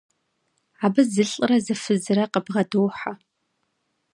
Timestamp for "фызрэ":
1.81-2.23